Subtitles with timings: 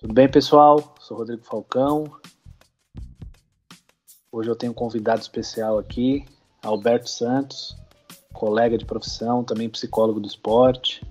[0.00, 0.94] Tudo bem, pessoal?
[0.98, 2.10] Sou Rodrigo Falcão.
[4.32, 6.24] Hoje eu tenho um convidado especial aqui,
[6.62, 7.76] Alberto Santos,
[8.32, 11.06] colega de profissão, também psicólogo do esporte,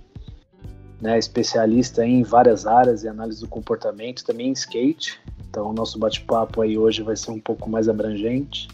[1.00, 5.22] né, especialista em várias áreas e análise do comportamento, também em skate.
[5.48, 8.68] Então, o nosso bate-papo aí hoje vai ser um pouco mais abrangente.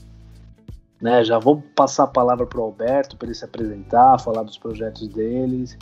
[1.02, 4.58] Né, já vou passar a palavra para o Alberto para ele se apresentar, falar dos
[4.58, 5.78] projetos deles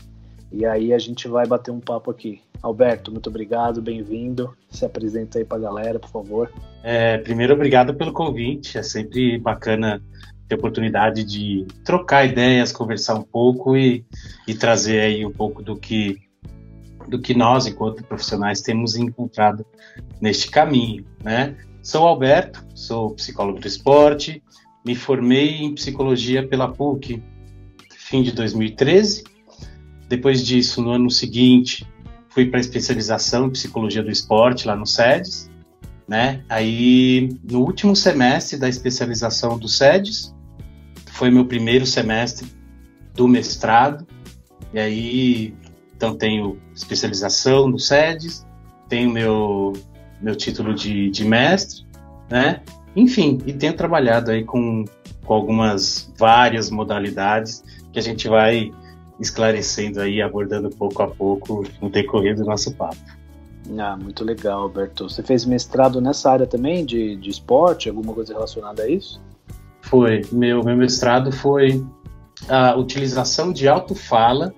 [0.52, 2.42] e aí a gente vai bater um papo aqui.
[2.64, 4.56] Alberto, muito obrigado, bem-vindo.
[4.70, 6.50] Se apresenta aí para a galera, por favor.
[6.82, 8.78] É, primeiro, obrigado pelo convite.
[8.78, 10.02] É sempre bacana
[10.48, 14.06] ter oportunidade de trocar ideias, conversar um pouco e,
[14.48, 16.22] e trazer aí um pouco do que
[17.06, 19.66] do que nós, enquanto profissionais, temos encontrado
[20.22, 21.58] neste caminho, né?
[21.82, 24.42] Sou Alberto, sou psicólogo do esporte,
[24.86, 27.22] me formei em psicologia pela PUC
[28.14, 29.26] fim de 2013.
[30.08, 31.86] Depois disso, no ano seguinte,
[32.34, 35.50] fui para especialização em psicologia do esporte lá no SEDES,
[36.08, 36.44] né?
[36.50, 40.34] Aí no último semestre da especialização do SEDES,
[41.12, 42.48] foi meu primeiro semestre
[43.14, 44.06] do mestrado.
[44.74, 45.54] E aí
[45.96, 48.46] então tenho especialização no SEDES,
[48.90, 49.74] tenho meu
[50.20, 51.86] meu título de, de mestre,
[52.30, 52.62] né?
[52.96, 54.86] Enfim, e tenho trabalhado aí com,
[55.26, 58.72] com algumas várias modalidades que a gente vai
[59.24, 62.98] esclarecendo aí, abordando pouco a pouco no decorrer do nosso papo.
[63.78, 65.10] Ah, muito legal, Alberto.
[65.10, 69.22] Você fez mestrado nessa área também, de, de esporte, alguma coisa relacionada a isso?
[69.82, 70.22] Foi.
[70.32, 71.84] Meu, meu mestrado foi
[72.50, 74.54] a utilização de autofala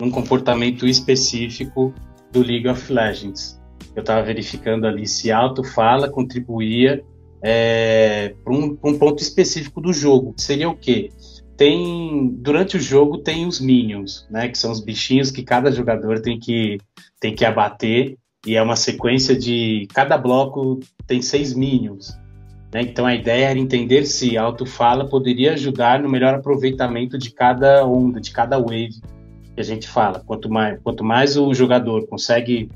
[0.00, 1.94] num comportamento específico
[2.32, 3.60] do League of Legends.
[3.94, 7.04] Eu estava verificando ali se autofala contribuía
[7.42, 10.34] é, para um, um ponto específico do jogo.
[10.36, 11.10] Seria o quê?
[11.56, 16.20] Tem durante o jogo tem os minions, né, que são os bichinhos que cada jogador
[16.20, 16.78] tem que
[17.20, 22.18] tem que abater e é uma sequência de cada bloco tem seis minions.
[22.72, 22.82] Né?
[22.82, 27.86] Então a ideia era entender se a autofala poderia ajudar no melhor aproveitamento de cada
[27.86, 29.00] onda, de cada wave
[29.54, 30.20] que a gente fala.
[30.20, 32.70] Quanto mais, quanto mais o jogador consegue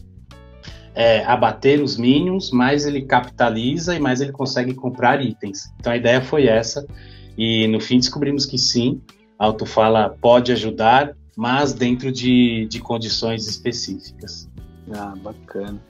[0.95, 5.73] é, abater os minions, mais ele capitaliza e mais ele consegue comprar itens.
[5.81, 6.87] Então a ideia foi essa.
[7.37, 9.01] E no fim descobrimos que sim,
[9.39, 14.49] a autofala pode ajudar, mas dentro de, de condições específicas.
[14.91, 15.81] Ah, bacana.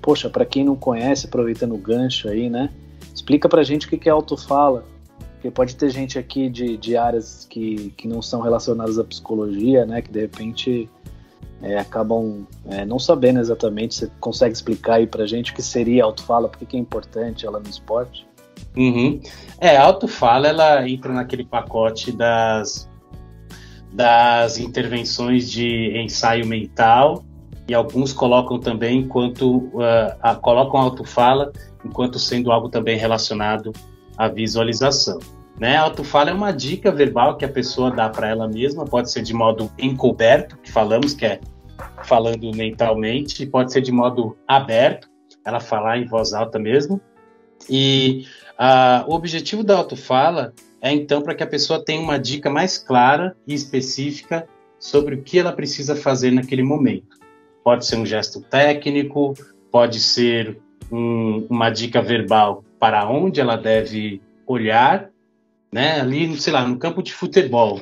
[0.00, 2.70] Poxa, para quem não conhece, aproveitando o gancho aí, né?
[3.14, 4.84] Explica pra gente o que é autofala.
[5.34, 9.84] Porque pode ter gente aqui de, de áreas que, que não são relacionadas à psicologia,
[9.84, 10.00] né?
[10.00, 10.88] Que de repente
[11.60, 13.94] é, acabam é, não sabendo exatamente.
[13.94, 17.60] Você consegue explicar aí pra gente o que seria autofala, por que é importante ela
[17.60, 18.26] no esporte?
[18.76, 19.20] Uhum.
[19.60, 22.88] É, a autofala ela entra naquele pacote das,
[23.92, 27.24] das intervenções de ensaio mental
[27.68, 31.52] e alguns colocam também enquanto uh, a, colocam a autofala
[31.84, 33.72] enquanto sendo algo também relacionado
[34.16, 35.18] à visualização.
[35.58, 35.76] Né?
[35.76, 39.22] A autofala é uma dica verbal que a pessoa dá para ela mesma, pode ser
[39.22, 41.40] de modo encoberto, que falamos que é
[42.02, 45.08] falando mentalmente, pode ser de modo aberto,
[45.44, 47.00] ela falar em voz alta mesmo.
[47.68, 48.26] E
[48.58, 52.78] ah, o objetivo da autofala é então para que a pessoa tenha uma dica mais
[52.78, 54.46] clara e específica
[54.78, 57.16] sobre o que ela precisa fazer naquele momento.
[57.64, 59.34] Pode ser um gesto técnico,
[59.70, 60.58] pode ser
[60.92, 65.08] um, uma dica verbal para onde ela deve olhar,
[65.72, 66.00] né?
[66.00, 67.80] Ali, sei lá, no campo de futebol,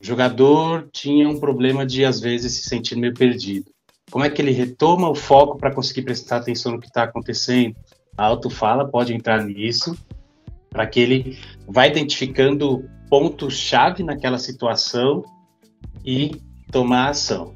[0.00, 3.70] o jogador tinha um problema de às vezes se sentir meio perdido.
[4.10, 7.76] Como é que ele retoma o foco para conseguir prestar atenção no que está acontecendo?
[8.16, 9.96] A autofala pode entrar nisso,
[10.70, 11.38] para que ele
[11.68, 15.24] vá identificando pontos-chave naquela situação
[16.04, 17.54] e tomar ação.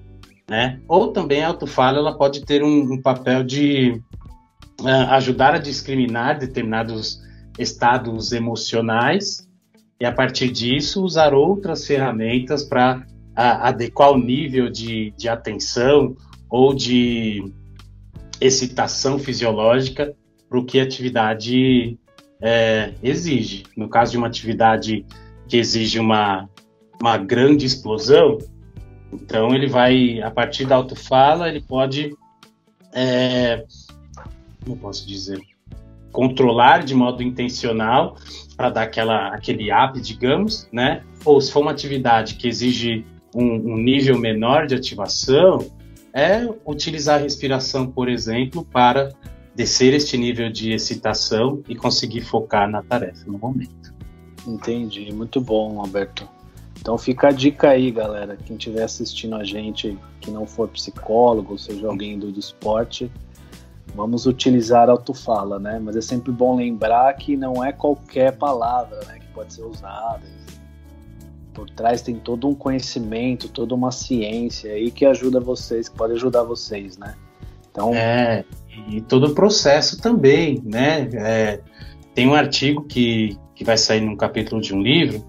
[0.49, 0.81] Né?
[0.89, 4.01] Ou também a autofala ela pode ter um, um papel de
[4.81, 7.21] uh, ajudar a discriminar determinados
[7.59, 9.49] estados emocionais
[10.01, 13.05] e a partir disso usar outras ferramentas para
[13.35, 16.17] adequar o nível de, de atenção
[16.49, 17.53] ou de
[18.41, 20.15] excitação fisiológica
[20.49, 21.99] para o que a atividade
[22.41, 23.65] é, exige.
[23.77, 25.05] No caso de uma atividade
[25.49, 26.49] que exige uma,
[27.01, 28.39] uma grande explosão,
[29.13, 32.15] então ele vai, a partir da autofala, ele pode,
[32.93, 33.65] é,
[34.65, 35.41] como posso dizer,
[36.13, 38.17] controlar de modo intencional
[38.57, 41.03] para dar aquela, aquele up, digamos, né?
[41.25, 43.05] Ou se for uma atividade que exige
[43.35, 45.71] um, um nível menor de ativação,
[46.13, 49.13] é utilizar a respiração, por exemplo, para
[49.59, 53.93] descer este nível de excitação e conseguir focar na tarefa no momento.
[54.47, 56.29] Entendi, muito bom, Alberto.
[56.81, 58.37] Então fica a dica aí, galera.
[58.37, 63.11] Quem estiver assistindo a gente que não for psicólogo, seja alguém do, do esporte,
[63.97, 65.81] vamos utilizar autofala, né?
[65.83, 70.23] Mas é sempre bom lembrar que não é qualquer palavra, né, que pode ser usada.
[71.53, 76.13] Por trás tem todo um conhecimento, toda uma ciência aí que ajuda vocês, que pode
[76.13, 77.17] ajudar vocês, né?
[77.73, 78.45] Então é
[78.89, 81.09] e todo o processo também, né?
[81.15, 81.61] É,
[82.15, 85.25] tem um artigo que, que vai sair num capítulo de um livro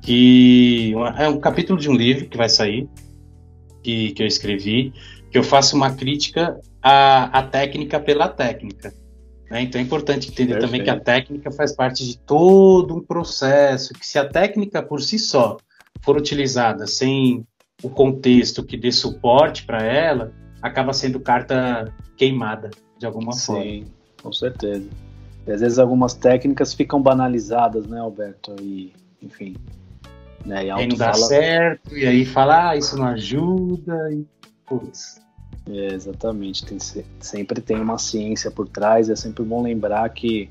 [0.00, 2.88] que é um capítulo de um livro que vai sair
[3.82, 4.92] que, que eu escrevi
[5.30, 8.92] que eu faço uma crítica à, à técnica pela técnica.
[9.50, 9.62] Né?
[9.62, 10.66] Então é importante entender Perfeito.
[10.66, 15.02] também que a técnica faz parte de todo um processo, que se a técnica por
[15.02, 15.56] si só
[16.02, 17.44] for utilizada sem
[17.82, 23.62] o contexto que dê suporte para ela, acaba sendo carta queimada de alguma Sim, forma.
[23.62, 23.86] Sim,
[24.22, 24.88] com certeza.
[25.46, 28.54] E às vezes algumas técnicas ficam banalizadas, né, Alberto?
[28.60, 28.92] E,
[29.22, 29.56] enfim.
[30.44, 34.26] Né, e, aí não dá certo, e aí fala, ah, isso não ajuda, e
[34.66, 35.20] putz.
[35.68, 36.78] É, exatamente, tem,
[37.20, 40.48] sempre tem uma ciência por trás, é sempre bom lembrar que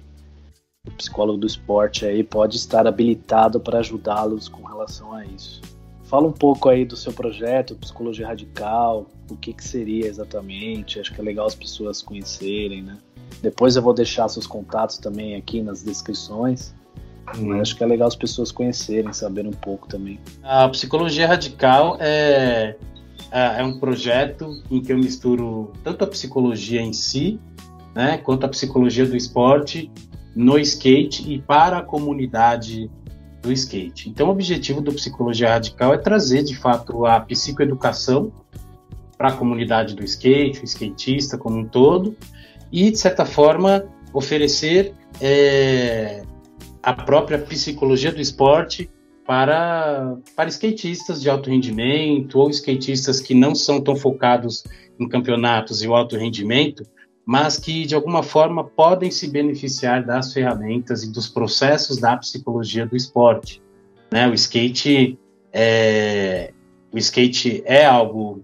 [0.86, 5.62] o psicólogo do esporte aí pode estar habilitado para ajudá-los com relação a isso.
[6.04, 11.14] Fala um pouco aí do seu projeto, Psicologia Radical, o que, que seria exatamente, acho
[11.14, 12.98] que é legal as pessoas conhecerem, né?
[13.42, 16.74] Depois eu vou deixar seus contatos também aqui nas descrições.
[17.38, 17.60] Hum.
[17.60, 20.20] Acho que é legal as pessoas conhecerem, saberem um pouco também.
[20.42, 22.78] A psicologia radical é
[23.32, 27.40] é, é um projeto em que eu misturo tanto a psicologia em si,
[27.94, 29.92] né, quanto a psicologia do esporte
[30.36, 32.90] no skate e para a comunidade
[33.42, 34.10] do skate.
[34.10, 38.32] Então, o objetivo do Psicologia Radical é trazer, de fato, a psicoeducação
[39.18, 42.16] para a comunidade do skate, o skatista como um todo,
[42.72, 46.24] e, de certa forma, oferecer é,
[46.84, 48.90] a própria psicologia do esporte
[49.26, 54.64] para, para skatistas de alto rendimento ou skatistas que não são tão focados
[55.00, 56.84] em campeonatos e o alto rendimento,
[57.26, 62.86] mas que de alguma forma podem se beneficiar das ferramentas e dos processos da psicologia
[62.86, 63.62] do esporte.
[64.12, 64.28] Né?
[64.28, 65.20] O skate
[65.52, 66.54] é,
[66.92, 68.44] o skate é algo,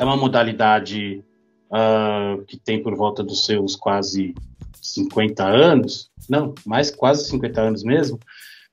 [0.00, 1.22] é uma modalidade
[1.70, 4.34] uh, que tem por volta dos seus quase
[4.80, 8.18] 50 anos, não, mais quase 50 anos mesmo,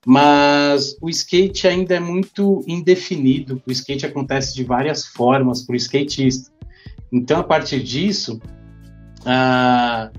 [0.05, 3.61] mas o skate ainda é muito indefinido.
[3.67, 6.49] O skate acontece de várias formas para o skatista.
[7.11, 8.39] Então, a partir disso,
[9.25, 10.09] ah,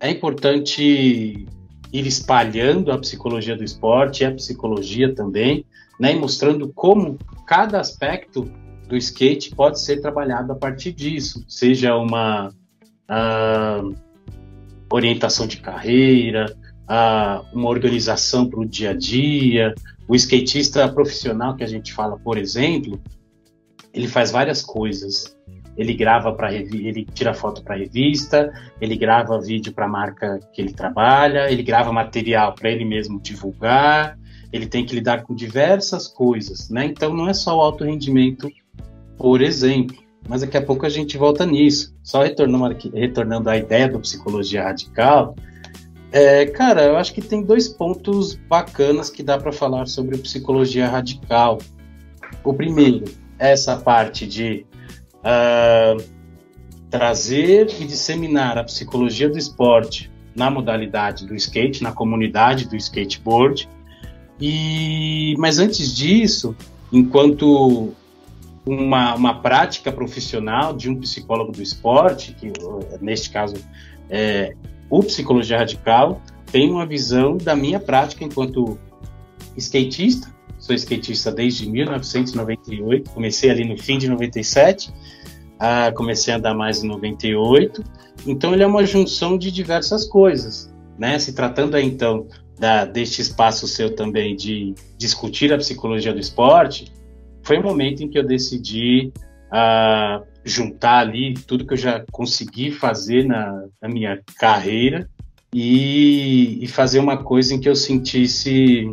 [0.00, 1.46] é importante
[1.92, 5.66] ir espalhando a psicologia do esporte e a psicologia também,
[6.00, 8.50] né, e mostrando como cada aspecto
[8.88, 12.52] do skate pode ser trabalhado a partir disso, seja uma
[13.08, 13.82] ah,
[14.90, 16.54] orientação de carreira,
[16.86, 19.74] a uma organização para o dia a dia.
[20.06, 23.00] O skatista profissional que a gente fala, por exemplo,
[23.92, 25.34] ele faz várias coisas.
[25.76, 30.62] Ele grava para ele tira foto para revista, ele grava vídeo para a marca que
[30.62, 34.16] ele trabalha, ele grava material para ele mesmo divulgar.
[34.52, 36.84] Ele tem que lidar com diversas coisas, né?
[36.84, 38.48] Então não é só o alto rendimento,
[39.16, 39.96] por exemplo.
[40.28, 41.94] Mas daqui a pouco a gente volta nisso.
[42.02, 45.34] Só retornando, retornando à ideia da psicologia radical,
[46.10, 50.88] é, cara, eu acho que tem dois pontos bacanas que dá para falar sobre psicologia
[50.88, 51.58] radical.
[52.44, 53.04] O primeiro,
[53.38, 54.64] essa parte de
[55.18, 56.02] uh,
[56.88, 63.68] trazer e disseminar a psicologia do esporte na modalidade do skate, na comunidade do skateboard.
[64.40, 66.54] E, mas antes disso,
[66.92, 67.92] enquanto
[68.66, 72.52] uma, uma prática profissional de um psicólogo do esporte, que
[73.00, 73.56] neste caso
[74.08, 74.54] é,
[74.88, 78.78] o Psicologia Radical tem uma visão da minha prática enquanto
[79.56, 80.32] skatista.
[80.58, 84.92] Sou skatista desde 1998, comecei ali no fim de 97,
[85.58, 87.84] ah, comecei a andar mais em 98.
[88.26, 91.18] Então ele é uma junção de diversas coisas, né?
[91.18, 92.26] Se tratando então
[92.58, 96.92] da, deste espaço seu também de discutir a psicologia do esporte,
[97.44, 99.12] foi o um momento em que eu decidi
[99.52, 105.08] ah, juntar ali tudo que eu já consegui fazer na, na minha carreira
[105.52, 108.90] e, e, fazer uma coisa em que eu sentisse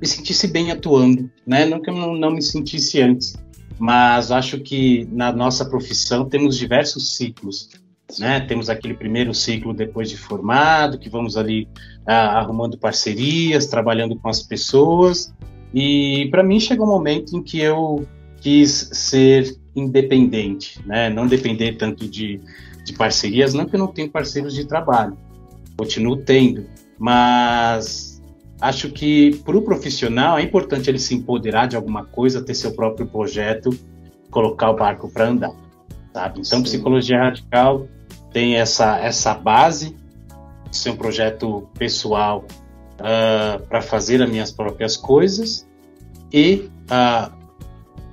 [0.00, 1.64] me sentisse bem atuando, né?
[1.64, 3.34] Não que eu não, não me sentisse antes,
[3.78, 7.70] mas acho que na nossa profissão temos diversos ciclos,
[8.18, 8.40] né?
[8.40, 11.68] Temos aquele primeiro ciclo depois de formado, que vamos ali
[12.06, 15.32] ah, arrumando parcerias, trabalhando com as pessoas.
[15.78, 18.08] E para mim chegou um momento em que eu
[18.40, 21.10] quis ser independente, né?
[21.10, 22.40] Não depender tanto de,
[22.82, 25.18] de parcerias, não que eu não tenho parceiros de trabalho,
[25.76, 26.64] continuo tendo,
[26.98, 28.22] mas
[28.58, 32.72] acho que para o profissional é importante ele se empoderar de alguma coisa, ter seu
[32.72, 33.68] próprio projeto,
[34.30, 35.52] colocar o barco para andar,
[36.14, 36.40] sabe?
[36.40, 36.62] Então, Sim.
[36.62, 37.86] psicologia radical
[38.32, 39.94] tem essa, essa base,
[40.72, 42.46] ser um projeto pessoal
[42.98, 45.65] uh, ah, para fazer as minhas próprias coisas
[46.36, 47.34] e uh,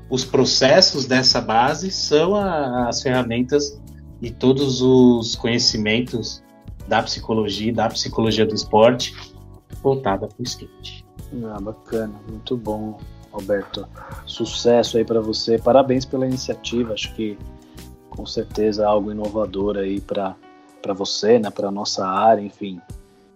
[0.10, 3.78] os processos dessa base são a, as ferramentas
[4.22, 6.42] e todos os conhecimentos
[6.88, 9.14] da psicologia, da psicologia do esporte
[9.82, 11.06] voltada para o skate.
[11.44, 12.98] Ah, bacana, muito bom,
[13.34, 13.86] Alberto.
[14.26, 15.58] Sucesso aí para você.
[15.58, 16.94] Parabéns pela iniciativa.
[16.94, 17.38] Acho que
[18.10, 20.36] com certeza algo inovador aí para
[20.82, 22.78] para você, né, para nossa área, enfim,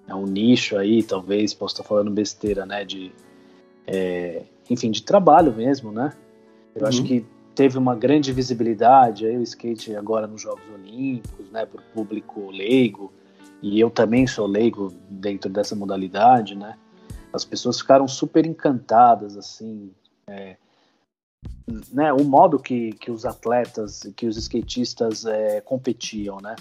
[0.06, 3.10] é um nicho aí, talvez posso estar falando besteira, né, de
[3.88, 6.14] é, enfim, de trabalho mesmo, né?
[6.76, 6.88] Eu uhum.
[6.88, 11.82] acho que teve uma grande visibilidade aí o skate agora nos Jogos Olímpicos, né, para
[11.82, 13.12] o público leigo,
[13.64, 16.78] e eu também sou leigo dentro dessa modalidade, né?
[17.34, 19.92] As pessoas ficaram super encantadas, assim,
[20.28, 20.56] é,
[21.92, 26.56] né, o modo que, que os atletas, que os skatistas é, competiam, né?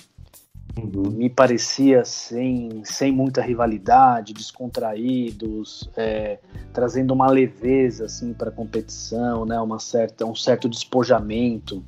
[0.78, 1.10] Uhum.
[1.10, 6.38] Me parecia sem, sem muita rivalidade, descontraídos, é,
[6.72, 9.58] trazendo uma leveza assim para a competição, né?
[9.58, 11.82] Uma certa, um certo despojamento,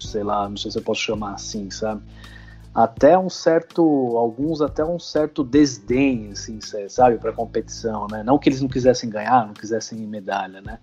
[0.00, 2.02] sei lá, não sei se eu posso chamar assim, sabe?
[2.74, 3.82] Até um certo,
[4.16, 8.22] alguns até um certo desdém, assim, sabe, para a competição, né?
[8.22, 10.78] Não que eles não quisessem ganhar, não quisessem medalha, né?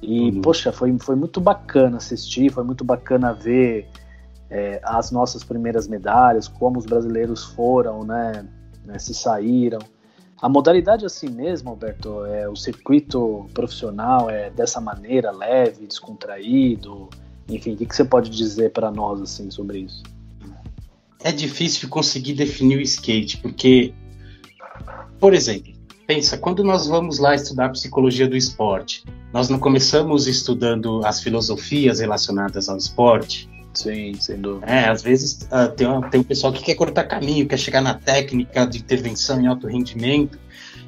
[0.00, 0.42] E, uhum.
[0.42, 3.88] poxa, foi, foi muito bacana assistir, foi muito bacana ver
[4.50, 8.46] é, as nossas primeiras medalhas, como os brasileiros foram, né,
[8.84, 9.78] né, se saíram.
[10.40, 17.08] A modalidade é assim mesmo, Alberto, é o circuito profissional é dessa maneira, leve, descontraído.
[17.48, 20.02] Enfim, o que, que você pode dizer para nós assim sobre isso?
[21.22, 23.94] É difícil conseguir definir o skate, porque,
[25.18, 25.72] por exemplo,
[26.06, 32.00] pensa, quando nós vamos lá estudar psicologia do esporte, nós não começamos estudando as filosofias
[32.00, 33.48] relacionadas ao esporte.
[33.74, 34.66] Sim, sem dúvida.
[34.66, 37.80] É, às vezes uh, tem, um, tem um pessoal que quer cortar caminho, quer chegar
[37.80, 40.38] na técnica de intervenção em alto rendimento.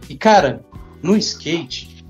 [0.09, 0.65] E, cara,
[1.03, 2.05] no skate,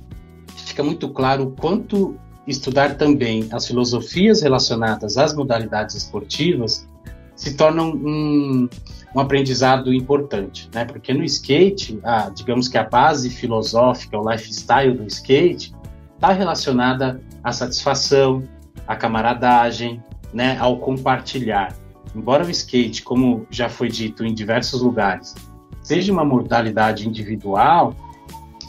[0.66, 6.86] fica muito claro o quanto estudar também as filosofias relacionadas às modalidades esportivas
[7.34, 8.68] se torna um,
[9.14, 10.84] um aprendizado importante, né?
[10.84, 15.74] Porque no skate, a, digamos que a base filosófica, o lifestyle do skate,
[16.14, 18.42] está relacionada à satisfação,
[18.86, 20.02] à camaradagem,
[20.36, 21.74] né, ao compartilhar.
[22.14, 25.34] Embora o skate, como já foi dito em diversos lugares,
[25.82, 27.96] seja uma modalidade individual,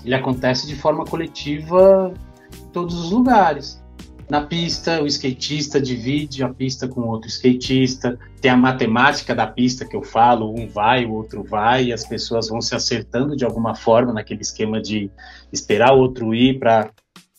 [0.05, 2.13] ele acontece de forma coletiva
[2.57, 3.83] em todos os lugares.
[4.29, 8.17] Na pista, o skatista divide a pista com outro skatista.
[8.39, 12.05] Tem a matemática da pista que eu falo: um vai, o outro vai, e as
[12.05, 15.11] pessoas vão se acertando de alguma forma naquele esquema de
[15.51, 16.91] esperar o outro ir para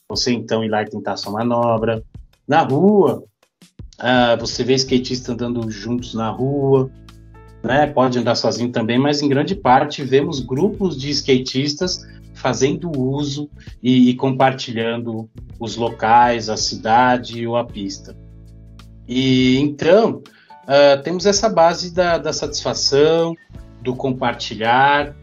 [0.06, 2.02] você então ir lá e tentar sua manobra.
[2.46, 3.24] Na rua,
[4.00, 6.90] uh, você vê skatista andando juntos na rua,
[7.62, 7.86] né?
[7.86, 13.50] Pode andar sozinho também, mas em grande parte vemos grupos de skatistas fazendo uso
[13.82, 15.28] e, e compartilhando
[15.58, 18.16] os locais, a cidade ou a pista.
[19.08, 20.22] E então
[20.64, 23.34] uh, temos essa base da, da, satisfação,
[23.82, 25.14] do compartilhar,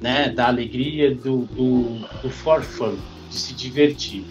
[0.00, 2.96] né, da alegria, do, do, do for fun,
[3.28, 4.24] de se divertir.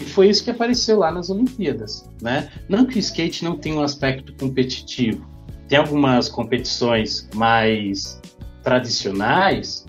[0.00, 2.50] E foi isso que apareceu lá nas Olimpíadas, né?
[2.68, 5.26] Não que o skate não tenha um aspecto competitivo.
[5.66, 8.20] Tem algumas competições mais
[8.62, 9.86] tradicionais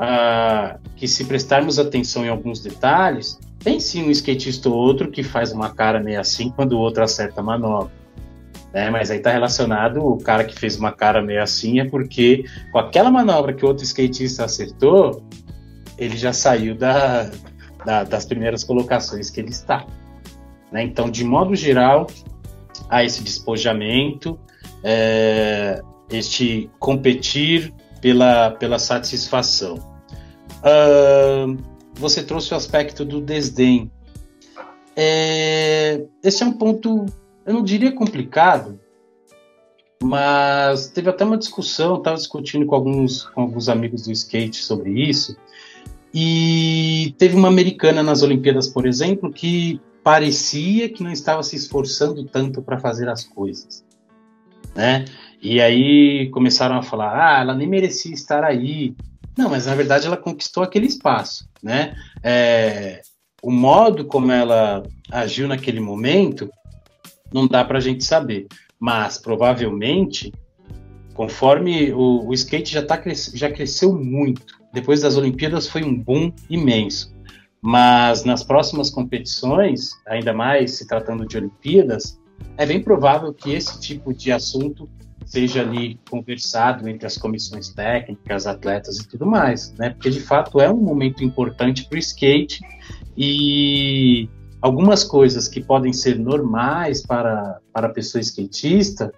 [0.00, 5.22] uh, que, se prestarmos atenção em alguns detalhes, tem sim um skatista ou outro que
[5.22, 7.92] faz uma cara meio assim quando o outro acerta a manobra.
[8.72, 8.88] Né?
[8.88, 12.78] Mas aí está relacionado, o cara que fez uma cara meio assim é porque com
[12.78, 15.22] aquela manobra que outro skatista acertou,
[15.98, 17.30] ele já saiu da,
[17.84, 19.86] da, das primeiras colocações que ele está.
[20.70, 20.82] Né?
[20.84, 22.06] Então, de modo geral,
[22.88, 24.38] há esse despojamento,
[24.82, 29.74] é, este competir pela, pela satisfação.
[30.60, 31.56] Uh,
[31.94, 33.90] você trouxe o aspecto do desdém.
[34.96, 37.06] É, esse é um ponto,
[37.46, 38.78] eu não diria complicado,
[40.02, 44.90] mas teve até uma discussão, estava discutindo com alguns, com alguns amigos do skate sobre
[44.90, 45.36] isso,
[46.12, 52.24] e teve uma americana nas Olimpíadas, por exemplo, que parecia que não estava se esforçando
[52.24, 53.84] tanto para fazer as coisas,
[54.74, 55.04] né?
[55.42, 58.94] E aí começaram a falar, ah, ela nem merecia estar aí.
[59.36, 61.94] Não, mas na verdade ela conquistou aquele espaço, né?
[62.22, 63.02] É,
[63.42, 66.50] o modo como ela agiu naquele momento
[67.32, 68.48] não dá para a gente saber,
[68.78, 70.32] mas provavelmente,
[71.14, 73.00] conforme o, o skate já, tá,
[73.32, 77.14] já cresceu muito, depois das Olimpíadas foi um boom imenso.
[77.62, 82.18] Mas nas próximas competições, ainda mais se tratando de Olimpíadas,
[82.56, 84.88] é bem provável que esse tipo de assunto
[85.26, 89.90] seja ali conversado entre as comissões técnicas, atletas e tudo mais, né?
[89.90, 92.60] Porque de fato é um momento importante para o skate
[93.16, 94.28] e
[94.60, 99.12] algumas coisas que podem ser normais para, para a pessoa skatista,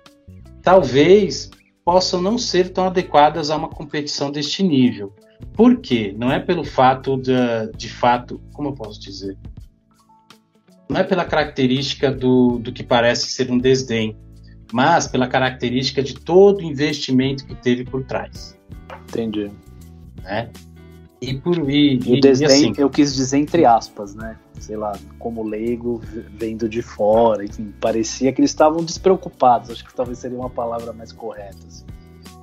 [0.63, 1.51] talvez
[1.85, 5.13] possam não ser tão adequadas a uma competição deste nível.
[5.55, 6.15] Por quê?
[6.17, 7.33] Não é pelo fato de,
[7.77, 9.37] de fato, como eu posso dizer?
[10.89, 14.17] Não é pela característica do, do que parece ser um desdém,
[14.73, 18.59] mas pela característica de todo o investimento que teve por trás.
[19.09, 19.51] Entendi.
[20.23, 20.51] Né?
[21.23, 24.37] E por e, e o desdém, e assim, eu quis dizer entre aspas, né?
[24.59, 26.01] Sei lá, como leigo
[26.37, 29.71] vendo de fora, enfim, parecia que eles estavam despreocupados.
[29.71, 31.85] Acho que talvez seria uma palavra mais correta, assim,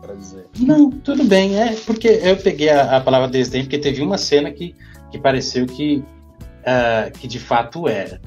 [0.01, 0.45] para dizer.
[0.57, 4.49] Não, tudo bem, é porque eu peguei a, a, palavra desdém porque teve uma cena
[4.49, 4.73] que,
[5.11, 6.01] que pareceu que
[6.59, 8.21] uh, que de fato era.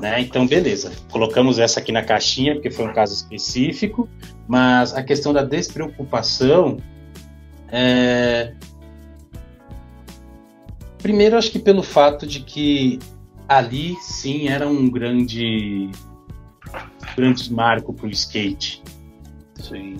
[0.00, 0.20] Né?
[0.20, 4.08] Então, beleza, colocamos essa aqui na caixinha, porque foi um caso específico,
[4.48, 6.78] mas a questão da despreocupação.
[7.68, 8.52] É...
[11.02, 13.00] Primeiro, acho que pelo fato de que
[13.48, 15.90] ali sim era um grande,
[17.16, 18.82] grande marco para o skate.
[19.60, 19.96] Sim.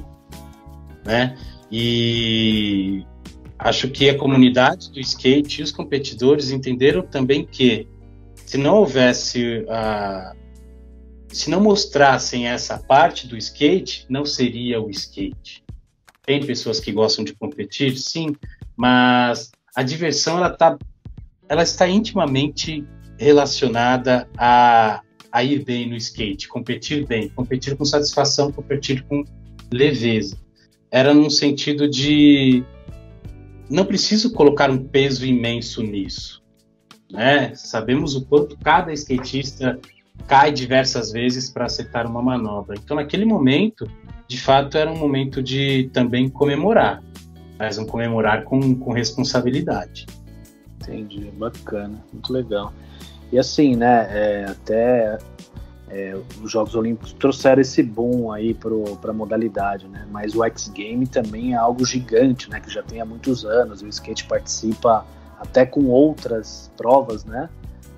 [1.05, 1.37] Né?
[1.71, 3.05] E
[3.59, 7.89] acho que a comunidade do skate e os competidores entenderam também que
[8.47, 10.35] se não houvesse a
[11.29, 15.65] se não mostrassem essa parte do skate, não seria o skate.
[16.27, 18.37] Tem pessoas que gostam de competir, sim,
[18.77, 20.77] mas a diversão ela tá
[21.53, 22.85] ela está intimamente
[23.19, 29.25] relacionada a, a ir bem no skate, competir bem, competir com satisfação, competir com
[29.73, 30.39] leveza.
[30.91, 32.65] Era num sentido de
[33.71, 36.43] não preciso colocar um peso imenso nisso
[37.13, 37.55] né?
[37.55, 39.79] Sabemos o quanto cada skatista
[40.27, 42.77] cai diversas vezes para acertar uma manobra.
[42.83, 43.87] Então, naquele momento,
[44.27, 47.03] de fato, era um momento de também comemorar,
[47.59, 50.07] mas um comemorar com, com responsabilidade.
[50.89, 52.73] Entendi, bacana, muito legal.
[53.31, 55.19] E assim, né, é, até
[55.93, 60.07] é, os Jogos Olímpicos trouxeram esse boom aí para a modalidade, né?
[60.11, 62.61] Mas o X Game também é algo gigante, né?
[62.61, 63.83] Que já tem há muitos anos.
[63.83, 65.05] O skate participa
[65.39, 67.49] até com outras provas, né?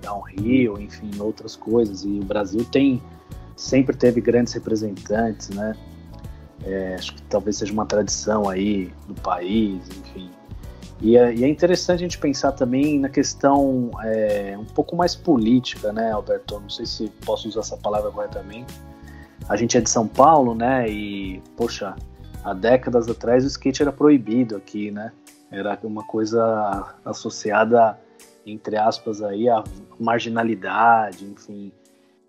[0.02, 2.04] Downhill, enfim, outras coisas.
[2.04, 3.00] E o Brasil tem
[3.56, 5.76] sempre teve grandes representantes, né?
[6.64, 10.30] É, acho que talvez seja uma tradição aí do país, enfim.
[11.00, 15.14] E é, e é interessante a gente pensar também na questão é, um pouco mais
[15.14, 16.60] política, né, Alberto?
[16.60, 18.72] Não sei se posso usar essa palavra corretamente.
[19.48, 20.88] A gente é de São Paulo, né?
[20.88, 21.94] E, poxa,
[22.42, 25.12] há décadas atrás o skate era proibido aqui, né?
[25.50, 27.98] Era uma coisa associada,
[28.46, 29.62] entre aspas, aí, à
[30.00, 31.70] marginalidade, enfim.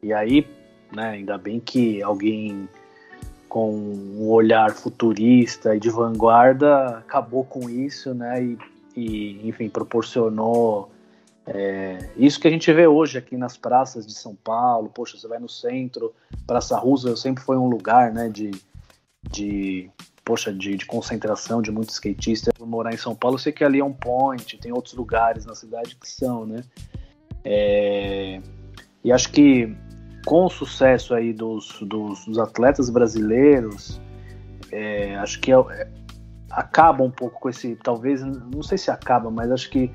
[0.03, 0.47] E aí,
[0.93, 2.69] né, ainda bem que alguém
[3.55, 8.43] com um olhar futurista e de vanguarda acabou com isso, né?
[8.43, 8.57] E,
[8.97, 10.91] e enfim, proporcionou
[11.47, 14.91] é, isso que a gente vê hoje aqui nas praças de São Paulo.
[14.93, 16.13] Poxa, você vai no centro,
[16.45, 18.51] Praça Roosevelt sempre foi um lugar, né, de,
[19.31, 19.89] de
[20.25, 22.53] poxa, de, de, concentração de muitos skatistas.
[22.53, 25.45] Por morar em São Paulo, eu sei que ali é um point, tem outros lugares
[25.45, 26.61] na cidade que são, né?
[27.41, 28.41] É,
[29.01, 29.73] e acho que
[30.25, 34.01] com o sucesso aí dos, dos, dos atletas brasileiros,
[34.71, 35.87] é, acho que é, é,
[36.49, 39.91] acaba um pouco com esse, talvez, não sei se acaba, mas acho que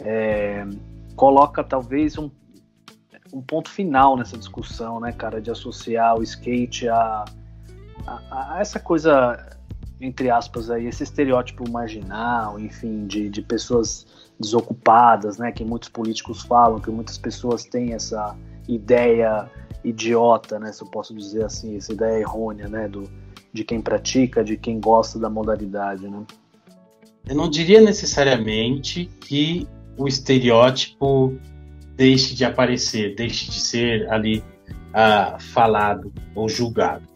[0.00, 0.64] é,
[1.16, 2.30] coloca talvez um,
[3.32, 7.24] um ponto final nessa discussão, né, cara, de associar o skate a,
[8.06, 9.52] a, a essa coisa
[10.02, 14.04] entre aspas, aí, esse estereótipo marginal, enfim, de, de pessoas
[14.38, 18.36] desocupadas, né, que muitos políticos falam, que muitas pessoas têm essa
[18.68, 19.48] ideia
[19.84, 23.10] idiota, né, se eu posso dizer assim, essa ideia errônea, né, do,
[23.52, 26.24] de quem pratica, de quem gosta da modalidade, né?
[27.28, 31.36] Eu não diria necessariamente que o estereótipo
[31.94, 37.12] deixe de aparecer, deixe de ser ali uh, falado ou julgado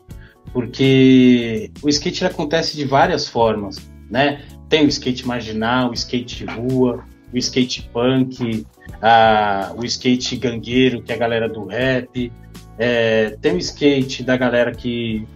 [0.57, 3.77] porque o skate acontece de várias formas,
[4.11, 4.43] né?
[4.71, 8.67] Tem o skate marginal, o skate rua, o skate punk,
[9.03, 12.33] a, o skate gangueiro, que é a galera do rap,
[12.79, 15.27] é, tem o skate da galera que,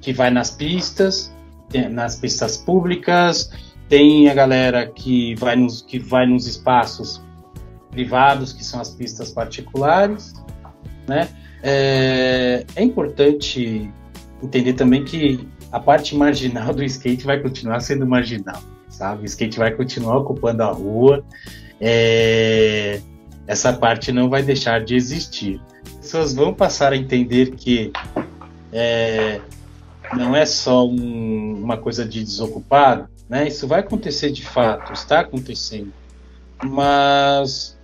[0.00, 1.32] que vai nas pistas,
[1.90, 3.50] nas pistas públicas,
[3.88, 7.22] tem a galera que vai nos, que vai nos espaços
[7.90, 10.32] privados, que são as pistas particulares,
[11.08, 11.28] né?
[11.62, 13.90] É, é importante
[14.42, 19.22] entender também que a parte marginal do skate vai continuar sendo marginal, sabe?
[19.22, 21.24] O skate vai continuar ocupando a rua,
[21.80, 23.00] é...
[23.46, 25.60] essa parte não vai deixar de existir.
[25.86, 27.92] As pessoas vão passar a entender que
[28.72, 29.40] é...
[30.14, 33.48] não é só um, uma coisa de desocupado, né?
[33.48, 35.92] Isso vai acontecer de fato, está acontecendo.
[36.62, 37.78] Mas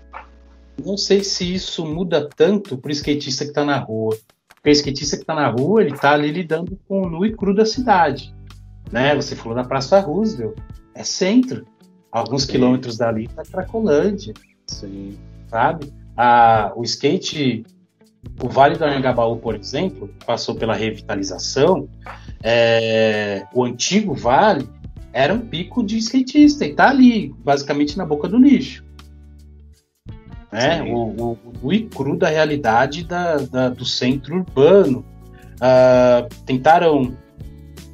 [0.85, 4.16] não sei se isso muda tanto para o skatista que está na rua.
[4.49, 7.35] Porque o skatista que está na rua, ele está ali lidando com o nu e
[7.35, 8.35] cru da cidade.
[8.90, 9.14] Né?
[9.14, 10.57] Você falou da Praça Roosevelt,
[10.96, 11.66] é centro.
[12.11, 12.52] Alguns Sim.
[12.52, 14.35] quilômetros dali está Cracolândia.
[14.66, 15.18] Sim.
[15.48, 15.92] Sabe?
[16.16, 17.64] A, o skate,
[18.42, 21.88] o Vale do Anhangabaú, por exemplo, passou pela revitalização.
[22.42, 24.68] É, o antigo vale
[25.12, 28.87] era um pico de skatista e está ali, basicamente na boca do lixo
[30.56, 30.82] né?
[30.82, 35.04] O, o, o e cru da realidade da, da, do centro urbano.
[35.56, 37.16] Uh, tentaram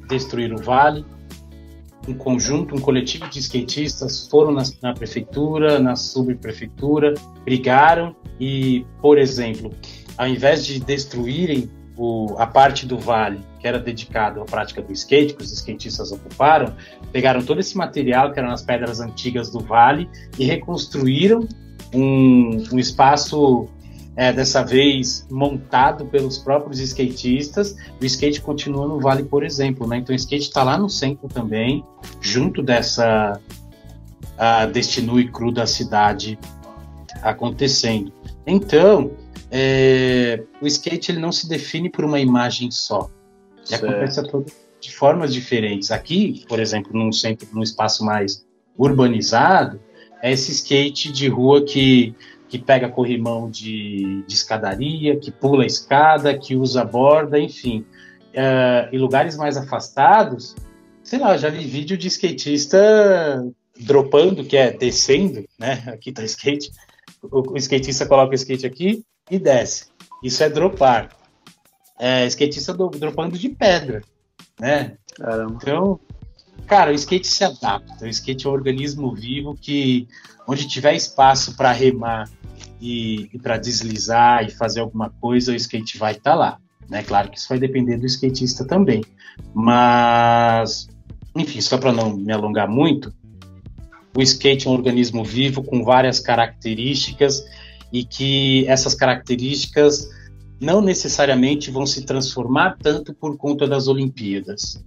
[0.07, 1.05] destruir o vale.
[2.07, 7.13] Um conjunto, um coletivo de skatistas foram na, na prefeitura, na subprefeitura,
[7.45, 9.71] brigaram e, por exemplo,
[10.17, 14.91] ao invés de destruírem o, a parte do vale que era dedicado à prática do
[14.91, 16.75] skate, que os skatistas ocuparam,
[17.13, 21.47] pegaram todo esse material que eram as pedras antigas do vale e reconstruíram
[21.93, 23.69] um, um espaço
[24.15, 27.75] é, dessa vez montado pelos próprios skatistas.
[28.01, 29.97] O skate continua no Vale, por exemplo, né?
[29.97, 31.83] Então o skate está lá no centro também,
[32.21, 33.39] junto dessa
[34.37, 36.37] a, deste nu e cru da cidade
[37.21, 38.11] acontecendo.
[38.45, 39.11] Então,
[39.49, 43.09] é, o skate ele não se define por uma imagem só.
[43.65, 44.21] Ele acontece
[44.81, 45.91] de formas diferentes.
[45.91, 48.45] Aqui, por exemplo, num centro, num espaço mais
[48.77, 49.79] urbanizado,
[50.21, 52.15] é esse skate de rua que,
[52.53, 57.83] que pega corrimão de, de escadaria, que pula a escada, que usa borda, enfim.
[58.29, 60.55] Uh, em lugares mais afastados,
[61.03, 63.43] sei lá, já vi vídeo de skatista
[63.79, 65.83] dropando, que é descendo, né?
[65.87, 66.69] Aqui tá skate.
[67.23, 69.85] O, o skatista coloca o skate aqui e desce.
[70.23, 71.09] Isso é dropar.
[71.99, 74.03] É, skatista do, dropando de pedra,
[74.59, 74.95] né?
[75.17, 75.57] Caramba.
[75.59, 75.99] Então,
[76.67, 78.05] Cara, o skate se adapta.
[78.05, 80.07] O skate é um organismo vivo que,
[80.47, 82.29] onde tiver espaço para remar
[82.81, 86.57] e, e para deslizar e fazer alguma coisa, o skate vai estar tá lá.
[86.89, 87.03] Né?
[87.03, 89.03] Claro que isso vai depender do skatista também.
[89.53, 90.87] Mas,
[91.35, 93.13] enfim, só para não me alongar muito,
[94.15, 97.43] o skate é um organismo vivo com várias características
[97.91, 100.07] e que essas características
[100.59, 104.83] não necessariamente vão se transformar tanto por conta das Olimpíadas.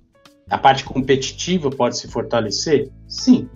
[0.49, 2.89] A parte competitiva pode se fortalecer?
[3.09, 3.49] Sim,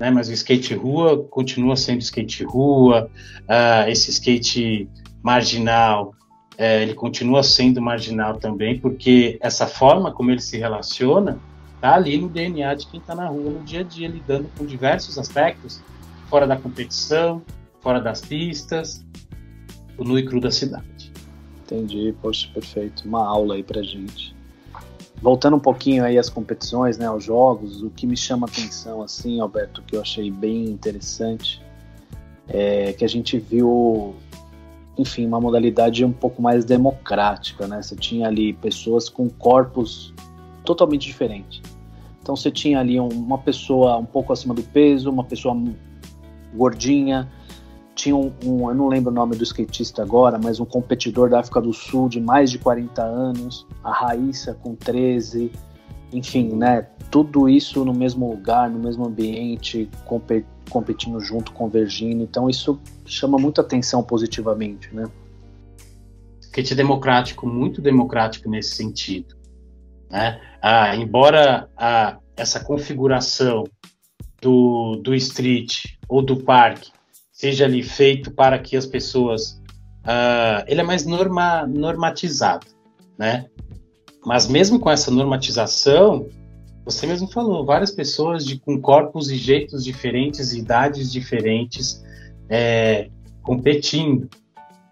[0.00, 0.10] né?
[0.10, 3.10] mas o skate rua continua sendo skate rua,
[3.42, 4.88] uh, esse skate
[5.22, 6.14] marginal,
[6.58, 11.38] uh, ele continua sendo marginal também, porque essa forma como ele se relaciona
[11.74, 14.64] está ali no DNA de quem está na rua no dia a dia, lidando com
[14.64, 15.82] diversos aspectos,
[16.30, 17.42] fora da competição,
[17.80, 19.04] fora das pistas,
[19.98, 21.12] o nu e cru da cidade.
[21.62, 23.06] Entendi, poxa, perfeito.
[23.06, 24.37] Uma aula aí pra gente
[25.20, 29.40] voltando um pouquinho aí às competições, né, aos jogos, o que me chama atenção, assim,
[29.40, 31.62] Alberto, que eu achei bem interessante,
[32.48, 34.14] é que a gente viu,
[34.96, 37.82] enfim, uma modalidade um pouco mais democrática, né?
[37.82, 40.14] Você tinha ali pessoas com corpos
[40.64, 41.60] totalmente diferentes.
[42.22, 45.56] Então você tinha ali uma pessoa um pouco acima do peso, uma pessoa
[46.54, 47.28] gordinha,
[47.98, 51.40] tinha um, um, eu não lembro o nome do skatista agora, mas um competidor da
[51.40, 55.50] África do Sul de mais de 40 anos, a Raíssa com 13,
[56.12, 56.86] enfim, né?
[57.10, 59.90] Tudo isso no mesmo lugar, no mesmo ambiente,
[60.68, 62.22] competindo junto, convergindo.
[62.22, 65.04] Então isso chama muita atenção positivamente, né?
[66.40, 69.34] Skate democrático, muito democrático nesse sentido.
[70.08, 70.40] Né?
[70.62, 73.64] Ah, embora a, essa configuração
[74.40, 76.92] do, do street ou do parque
[77.38, 79.62] seja ali feito para que as pessoas.
[80.02, 82.66] Uh, ele é mais norma, normatizado,
[83.16, 83.46] né?
[84.26, 86.26] Mas mesmo com essa normatização,
[86.84, 92.02] você mesmo falou, várias pessoas de, com corpos e jeitos diferentes, idades diferentes,
[92.48, 93.08] é,
[93.42, 94.28] competindo,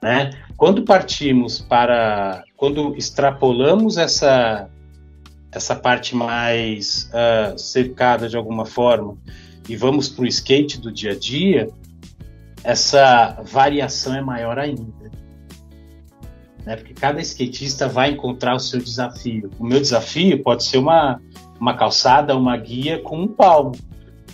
[0.01, 0.31] né?
[0.57, 4.71] Quando partimos para, quando extrapolamos essa
[5.51, 9.17] essa parte mais uh, cercada de alguma forma
[9.67, 11.71] e vamos para o skate do dia a dia,
[12.67, 14.83] essa variação é maior ainda.
[16.65, 16.75] Né?
[16.75, 19.49] Porque cada skatista vai encontrar o seu desafio.
[19.57, 21.23] O meu desafio pode ser uma,
[21.61, 23.71] uma calçada, uma guia com um palmo.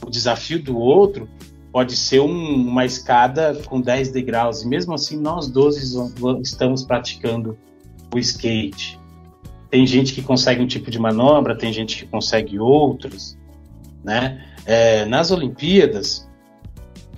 [0.00, 1.28] O desafio do outro
[1.70, 4.62] pode ser um, uma escada com 10 degraus.
[4.62, 5.98] E mesmo assim, nós 12
[6.42, 7.58] estamos praticando
[8.14, 8.98] o skate.
[9.68, 13.36] Tem gente que consegue um tipo de manobra, tem gente que consegue outros.
[14.02, 14.42] Né?
[14.64, 16.26] É, nas Olimpíadas,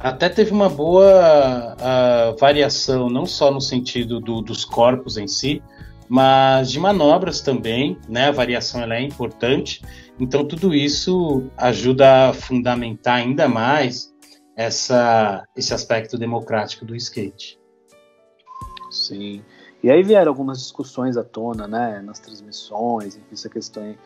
[0.05, 5.63] até teve uma boa uh, variação, não só no sentido do, dos corpos em si,
[6.07, 8.29] mas de manobras também, né?
[8.29, 9.83] A variação ela é importante.
[10.21, 14.13] Então tudo isso ajuda a fundamentar ainda mais
[14.55, 17.59] essa, esse aspecto democrático do skate.
[18.91, 19.43] Sim.
[19.83, 23.97] E aí vieram algumas discussões à tona, né, nas transmissões, essa questão,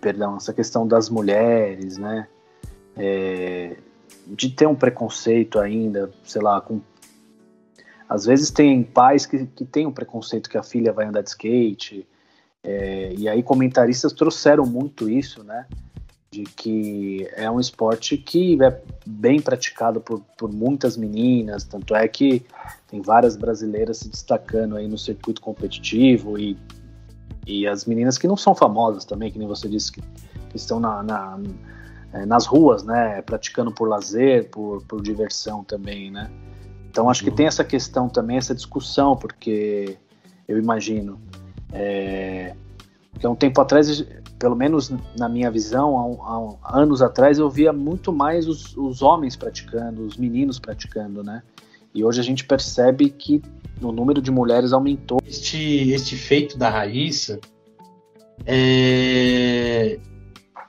[0.00, 2.26] perdão, essa questão das mulheres, né,
[2.96, 3.76] é,
[4.26, 6.80] de ter um preconceito ainda, sei lá, com
[8.08, 11.28] às vezes tem pais que, que têm um preconceito que a filha vai andar de
[11.28, 12.08] skate,
[12.62, 15.66] é, e aí comentaristas trouxeram muito isso, né?
[16.30, 22.06] De que é um esporte que é bem praticado por, por muitas meninas, tanto é
[22.08, 22.44] que
[22.86, 26.56] tem várias brasileiras se destacando aí no circuito competitivo e,
[27.46, 30.02] e as meninas que não são famosas também, que nem você disse, que,
[30.50, 31.38] que estão na, na,
[32.12, 33.22] é, nas ruas, né?
[33.22, 36.30] Praticando por lazer, por, por diversão também, né?
[36.90, 39.98] Então acho que tem essa questão também, essa discussão, porque
[40.46, 41.20] eu imagino
[41.72, 42.54] é,
[43.18, 44.04] que há um tempo atrás,
[44.38, 49.02] pelo menos na minha visão, há, há anos atrás, eu via muito mais os, os,
[49.02, 51.42] homens praticando, os meninos praticando, né?
[51.94, 53.42] E hoje a gente percebe que
[53.80, 55.18] o número de mulheres aumentou.
[55.26, 57.40] Este, este feito da Raíssa,
[58.46, 59.98] é,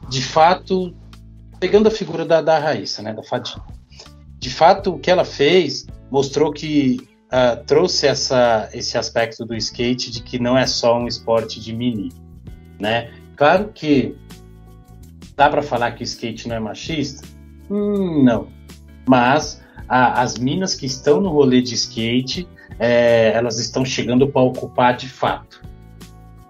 [0.09, 0.93] de fato,
[1.59, 3.61] pegando a figura da, da Raíssa, né, da Fadinha,
[4.39, 10.09] de fato, o que ela fez mostrou que uh, trouxe essa, esse aspecto do skate
[10.09, 12.09] de que não é só um esporte de mini,
[12.79, 13.11] né?
[13.35, 14.15] Claro que
[15.35, 17.27] dá para falar que o skate não é machista?
[17.69, 18.47] Hum, não.
[19.07, 22.47] Mas a, as minas que estão no rolê de skate,
[22.79, 25.61] é, elas estão chegando para ocupar de fato.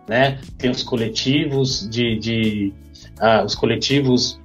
[0.08, 0.40] Né?
[0.58, 2.74] Tem os coletivos de, de
[3.20, 4.40] uh, os coletivos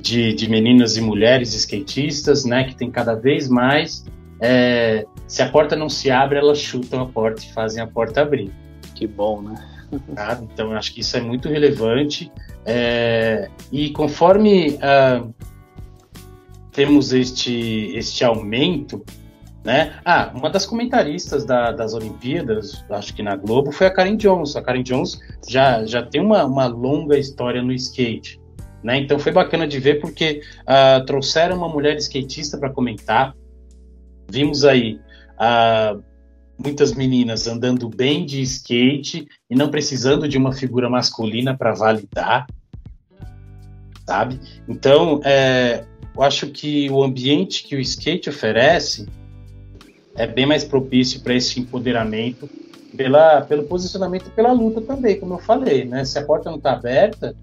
[0.00, 2.64] de, de, meninas e mulheres skatistas, né?
[2.64, 4.04] Que tem cada vez mais
[4.40, 8.22] é, se a porta não se abre, elas chutam a porta e fazem a porta
[8.22, 8.52] abrir.
[8.94, 9.54] Que bom, né?
[10.14, 10.38] Tá?
[10.42, 12.30] Então, acho que isso é muito relevante.
[12.66, 15.26] É, e conforme ah,
[16.72, 19.02] temos este, este aumento,
[19.64, 19.98] né?
[20.04, 24.56] Ah, uma das comentaristas da, das Olimpíadas, acho que na Globo, foi a Karen Jones.
[24.56, 28.38] A Karen Jones já, já tem uma, uma longa história no skate.
[28.82, 28.98] Né?
[28.98, 33.34] Então foi bacana de ver porque uh, trouxeram uma mulher skatista para comentar,
[34.30, 35.00] Vimos aí
[35.38, 35.96] ah,
[36.58, 42.46] muitas meninas andando bem de skate e não precisando de uma figura masculina para validar,
[44.06, 44.38] sabe?
[44.68, 49.08] Então, é, eu acho que o ambiente que o skate oferece
[50.14, 52.50] é bem mais propício para esse empoderamento
[52.96, 56.04] pela, pelo posicionamento pela luta também, como eu falei, né?
[56.04, 57.34] Se a porta não está aberta,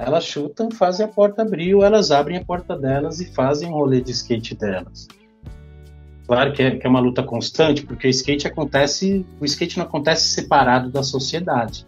[0.00, 3.74] elas chutam, fazem a porta abrir, ou elas abrem a porta delas e fazem o
[3.74, 5.06] rolê de skate delas.
[6.26, 9.84] Claro que é, que é uma luta constante, porque o skate acontece, o skate não
[9.84, 11.86] acontece separado da sociedade.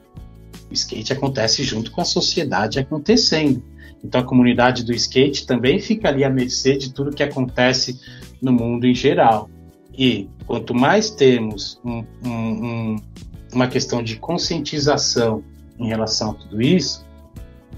[0.70, 3.62] O skate acontece junto com a sociedade acontecendo.
[4.05, 7.98] Então a comunidade do skate também fica ali à mercê de tudo que acontece
[8.42, 9.48] no mundo em geral.
[9.96, 12.96] E quanto mais temos um, um, um,
[13.53, 15.42] uma questão de conscientização
[15.79, 17.07] em relação a tudo isso,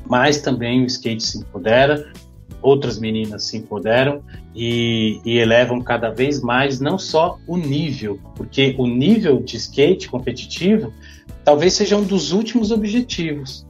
[0.09, 2.13] mais também o skate se empodera,
[2.61, 4.23] outras meninas se empoderam
[4.55, 10.09] e, e, elevam cada vez mais não só o nível, porque o nível de skate
[10.09, 10.93] competitivo
[11.45, 13.67] talvez seja um dos últimos objetivos.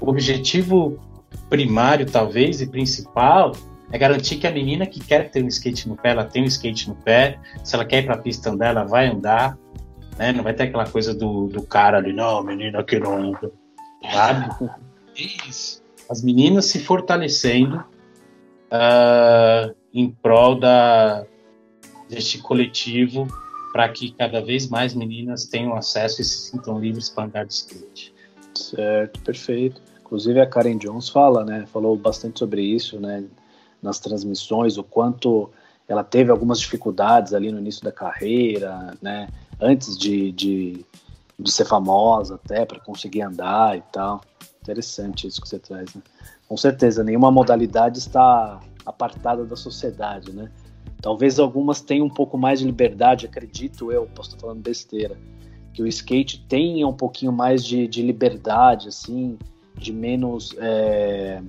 [0.00, 0.98] O objetivo
[1.48, 3.52] primário, talvez, e principal
[3.90, 6.46] é garantir que a menina que quer ter um skate no pé, ela tem um
[6.46, 7.38] skate no pé.
[7.64, 9.58] Se ela quer ir para a pista andar, ela vai andar.
[10.16, 10.32] Né?
[10.32, 13.50] Não vai ter aquela coisa do, do cara ali, não, menina que não anda.
[14.12, 14.70] Sabe?
[15.16, 15.82] Isso.
[16.08, 17.84] As meninas se fortalecendo
[18.70, 21.24] uh, em prol da,
[22.08, 23.26] deste coletivo
[23.72, 27.54] para que cada vez mais meninas tenham acesso e se sintam livres para andar de
[27.54, 28.12] skate.
[28.54, 29.80] Certo, perfeito.
[30.00, 33.24] Inclusive a Karen Jones fala, né, falou bastante sobre isso, né,
[33.80, 35.50] nas transmissões, o quanto
[35.86, 39.28] ela teve algumas dificuldades ali no início da carreira, né,
[39.60, 40.84] antes de, de,
[41.38, 44.20] de ser famosa até para conseguir andar e tal.
[44.70, 46.02] Interessante isso que você traz, né?
[46.48, 50.48] Com certeza, nenhuma modalidade está apartada da sociedade, né?
[51.02, 55.18] Talvez algumas tenham um pouco mais de liberdade, acredito eu, posso estar falando besteira,
[55.72, 59.36] que o skate tenha um pouquinho mais de, de liberdade, assim,
[59.76, 61.42] de menos é,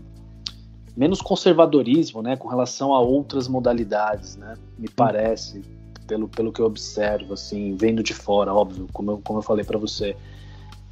[0.98, 4.56] menos conservadorismo, né, com relação a outras modalidades, né?
[4.80, 5.62] Me parece,
[6.08, 9.64] pelo, pelo que eu observo, assim, vendo de fora, óbvio, como eu, como eu falei
[9.64, 10.16] para você.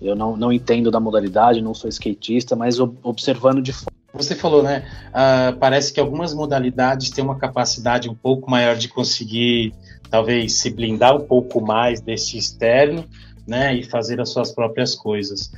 [0.02, 4.64] Eu não, não entendo da modalidade, não sou skatista, mas observando de fora você falou,
[4.64, 4.88] né?
[5.10, 9.72] Uh, parece que algumas modalidades têm uma capacidade um pouco maior de conseguir,
[10.10, 13.06] talvez, se blindar um pouco mais desse externo,
[13.48, 15.52] né, e fazer as suas próprias coisas.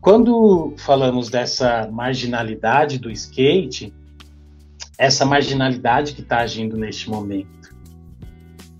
[0.00, 3.92] Quando falamos dessa marginalidade do skate,
[4.98, 7.74] essa marginalidade que está agindo neste momento,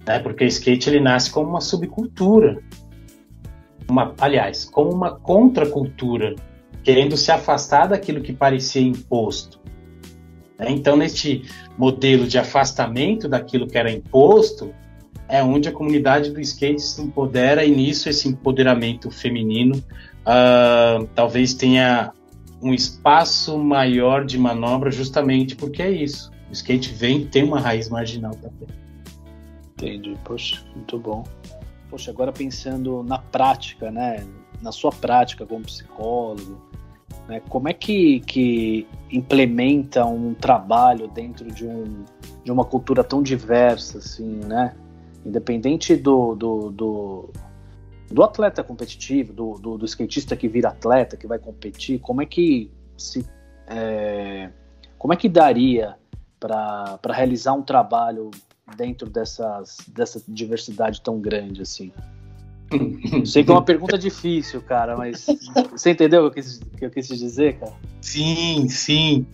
[0.07, 2.63] né, porque o skate ele nasce como uma subcultura,
[3.91, 6.35] uma, aliás, como uma contracultura,
[6.83, 9.61] querendo se afastar daquilo que parecia imposto.
[10.59, 10.67] Né?
[10.71, 11.45] Então, neste
[11.77, 14.73] modelo de afastamento daquilo que era imposto,
[15.29, 21.55] é onde a comunidade do skate se empodera e nisso esse empoderamento feminino uh, talvez
[21.55, 22.13] tenha
[22.61, 26.31] um espaço maior de manobra justamente porque é isso.
[26.51, 28.69] O skate vem tem uma raiz marginal também.
[29.73, 31.25] Entendi, poxa, muito bom.
[31.91, 34.25] Poxa, agora pensando na prática, né?
[34.63, 36.61] Na sua prática como psicólogo,
[37.27, 37.41] né?
[37.49, 42.05] Como é que, que implementa um trabalho dentro de, um,
[42.45, 44.75] de uma cultura tão diversa, assim, né?
[45.27, 47.31] Independente do, do, do,
[48.11, 52.27] do atleta competitivo, do, do, do, skatista que vira atleta, que vai competir, como é
[52.27, 53.27] que se
[53.67, 54.51] é,
[54.99, 55.97] como é que daria
[56.39, 58.31] para realizar um trabalho
[58.77, 61.93] dentro dessas, dessa diversidade tão grande assim?
[63.25, 65.27] Sei que é uma pergunta difícil, cara, mas
[65.73, 66.41] você entendeu o que
[66.79, 67.73] que eu quis dizer, cara?
[68.01, 69.27] Sim, sim.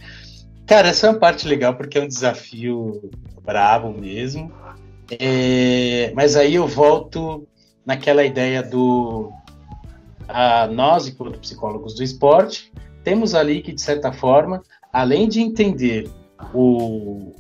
[0.67, 3.11] Cara, essa é uma parte legal porque é um desafio
[3.45, 4.51] bravo mesmo.
[5.21, 7.47] É, mas aí eu volto
[7.85, 9.31] naquela ideia do
[10.27, 12.73] a, nós, enquanto psicólogos do esporte,
[13.05, 16.11] temos ali que, de certa forma, além de entender
[16.53, 17.33] o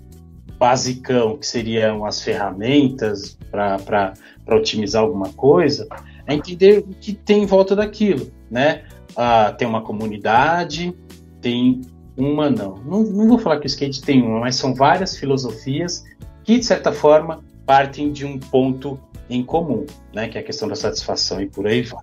[0.58, 4.14] basicão, que seriam as ferramentas para
[4.48, 5.86] otimizar alguma coisa,
[6.26, 8.84] é entender o que tem em volta daquilo, né?
[9.16, 10.94] Ah, tem uma comunidade,
[11.40, 11.80] tem
[12.16, 12.76] uma não.
[12.84, 13.02] não.
[13.02, 16.04] Não vou falar que o skate tem uma, mas são várias filosofias
[16.44, 20.68] que, de certa forma, partem de um ponto em comum, né, que é a questão
[20.68, 22.02] da satisfação e por aí vai.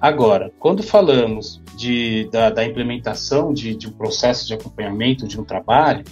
[0.00, 5.44] Agora, quando falamos de, da, da implementação de, de um processo de acompanhamento de um
[5.44, 6.04] trabalho,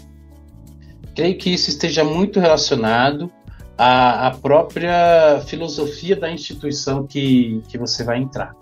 [1.15, 3.31] creio que isso esteja muito relacionado
[3.79, 8.55] à, à própria filosofia da instituição que, que você vai entrar.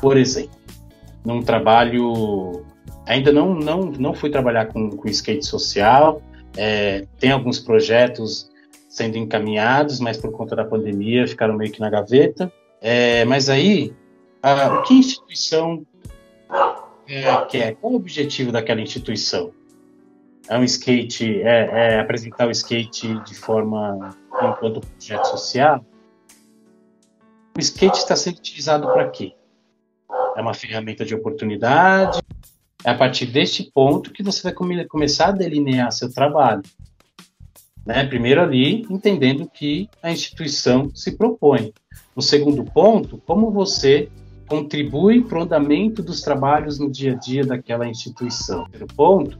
[0.00, 0.58] Por exemplo,
[1.24, 2.64] num trabalho.
[3.06, 6.22] Ainda não, não, não fui trabalhar com, com skate social,
[6.56, 8.50] é, tem alguns projetos
[8.88, 12.50] sendo encaminhados, mas por conta da pandemia ficaram meio que na gaveta.
[12.80, 13.92] É, mas aí,
[14.42, 15.84] a, que instituição
[17.06, 17.74] é, quer?
[17.76, 19.50] Qual o objetivo daquela instituição?
[20.48, 25.84] É um skate, é, é apresentar o skate de forma enquanto projeto social?
[27.56, 29.32] O skate está sendo utilizado para quê?
[30.36, 32.20] É uma ferramenta de oportunidade.
[32.84, 36.62] É a partir deste ponto que você vai come começar a delinear seu trabalho.
[37.86, 38.04] Né?
[38.04, 41.72] Primeiro ali, entendendo que a instituição se propõe.
[42.14, 44.10] O segundo ponto, como você
[44.46, 48.64] contribui para o andamento dos trabalhos no dia a dia daquela instituição.
[48.64, 49.38] Terceiro ponto,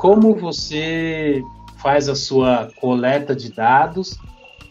[0.00, 1.44] como você
[1.76, 4.16] faz a sua coleta de dados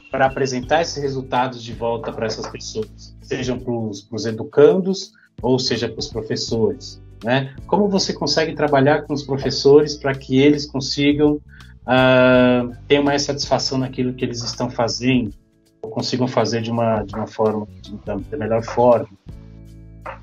[0.10, 5.88] para apresentar esses resultados de volta para essas pessoas, sejam para os educandos ou seja
[5.88, 7.00] para os professores.
[7.24, 7.56] Né?
[7.68, 13.78] Como você consegue trabalhar com os professores para que eles consigam uh, tenham mais satisfação
[13.78, 15.32] naquilo que eles estão fazendo,
[15.80, 19.10] ou consigam fazer de uma, de uma forma, de, da melhor forma.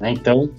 [0.01, 0.11] Né?
[0.11, 0.51] Então,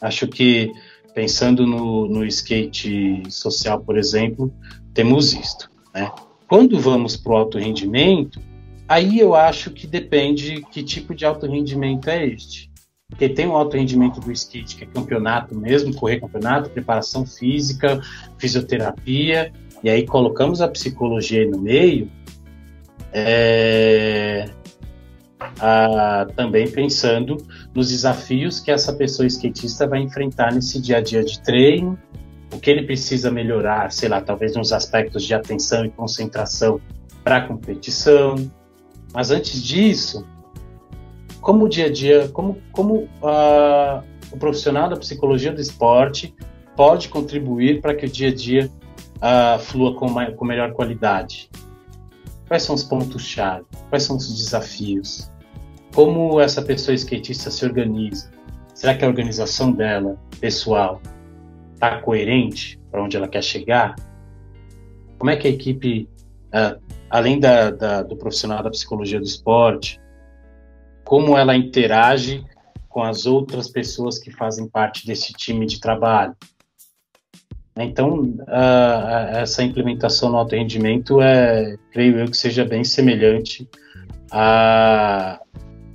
[0.00, 0.72] acho que
[1.16, 4.52] pensando no, no skate social, por exemplo,
[4.92, 5.70] temos isto.
[5.94, 6.12] Né?
[6.46, 8.38] Quando vamos para o alto rendimento,
[8.86, 12.70] aí eu acho que depende que tipo de alto rendimento é este.
[13.08, 17.98] Porque tem o alto rendimento do skate, que é campeonato mesmo, correr campeonato, preparação física,
[18.36, 19.50] fisioterapia,
[19.82, 22.10] e aí colocamos a psicologia aí no meio,
[23.10, 24.50] é,
[25.38, 27.36] a, também pensando
[27.74, 31.98] nos desafios que essa pessoa skatista vai enfrentar nesse dia a dia de treino,
[32.52, 36.80] o que ele precisa melhorar, sei lá, talvez nos aspectos de atenção e concentração
[37.22, 38.50] para a competição.
[39.12, 40.26] Mas antes disso,
[41.40, 44.02] como o dia a dia, como, como uh,
[44.32, 46.34] o profissional da psicologia do esporte
[46.76, 48.70] pode contribuir para que o dia a dia
[49.16, 51.50] uh, flua com, com melhor qualidade?
[52.46, 53.64] Quais são os pontos-chave?
[53.90, 55.30] Quais são os desafios?
[55.96, 58.30] Como essa pessoa skatista se organiza?
[58.74, 61.00] Será que a organização dela, pessoal,
[61.72, 63.96] está coerente para onde ela quer chegar?
[65.18, 66.06] Como é que a equipe,
[66.48, 66.78] uh,
[67.08, 69.98] além da, da, do profissional da psicologia do esporte,
[71.02, 72.44] como ela interage
[72.90, 76.36] com as outras pessoas que fazem parte desse time de trabalho?
[77.74, 83.66] Então, uh, essa implementação no alto rendimento é, creio eu, que seja bem semelhante
[84.30, 85.40] a,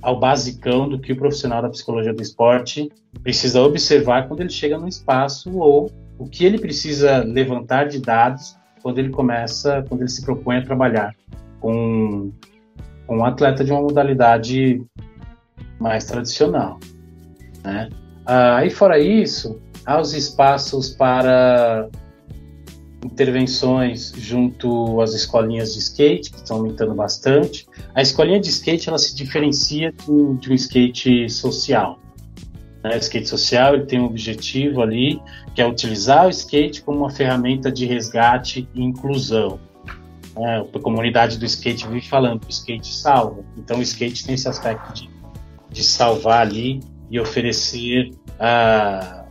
[0.02, 2.90] ao basicão do que o profissional da psicologia do esporte
[3.22, 8.56] precisa observar quando ele chega no espaço ou o que ele precisa levantar de dados
[8.82, 11.14] quando ele começa, quando ele se propõe a trabalhar
[11.60, 12.32] com,
[13.06, 14.84] com um atleta de uma modalidade
[15.78, 16.80] mais tradicional.
[17.62, 17.88] Né?
[18.26, 21.88] Ah, e fora isso, há os espaços para
[23.04, 27.66] intervenções junto às escolinhas de skate, que estão aumentando bastante.
[27.94, 31.98] A escolinha de skate ela se diferencia de um, de um skate social.
[32.82, 32.94] Né?
[32.94, 35.20] O skate social ele tem um objetivo ali,
[35.54, 39.58] que é utilizar o skate como uma ferramenta de resgate e inclusão.
[40.36, 43.44] É, a comunidade do skate vive falando, o skate salva.
[43.56, 45.10] Então o skate tem esse aspecto de,
[45.70, 46.80] de salvar ali
[47.10, 49.21] e oferecer uh,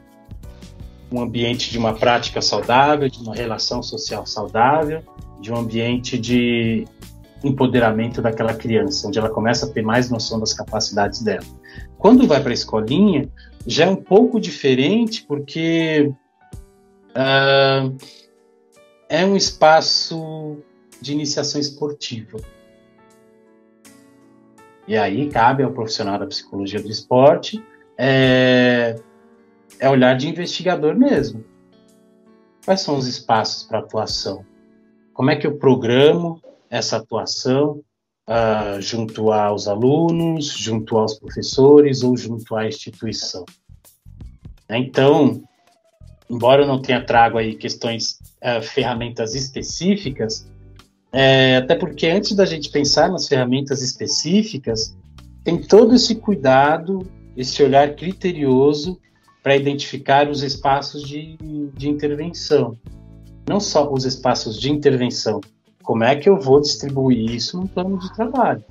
[1.12, 5.04] um ambiente de uma prática saudável, de uma relação social saudável,
[5.40, 6.86] de um ambiente de
[7.44, 11.46] empoderamento daquela criança, onde ela começa a ter mais noção das capacidades dela.
[11.98, 13.30] Quando vai para a escolinha,
[13.66, 16.14] já é um pouco diferente, porque
[17.12, 17.98] uh,
[19.10, 20.58] é um espaço
[21.02, 22.40] de iniciação esportiva.
[24.88, 27.64] E aí cabe ao profissional da psicologia do esporte
[27.98, 28.96] é,
[29.80, 31.44] é olhar de investigador mesmo.
[32.64, 34.46] Quais são os espaços para atuação?
[35.14, 37.82] Como é que eu programo essa atuação
[38.30, 43.46] uh, junto aos alunos, junto aos professores ou junto à instituição?
[44.70, 45.44] Então,
[46.30, 50.50] embora eu não tenha trago aí questões, uh, ferramentas específicas,
[51.12, 54.96] é, até porque antes da gente pensar nas ferramentas específicas,
[55.44, 57.06] tem todo esse cuidado,
[57.36, 58.98] esse olhar criterioso
[59.44, 61.38] para identificar os espaços de,
[61.74, 62.78] de intervenção.
[63.48, 65.42] Não só os espaços de intervenção,
[65.84, 68.64] como é que eu vou distribuir isso no plano de trabalho?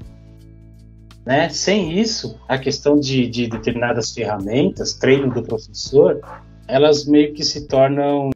[1.27, 1.49] Né?
[1.49, 6.21] Sem isso, a questão de, de determinadas ferramentas, treino do professor,
[6.67, 8.31] elas meio que se tornam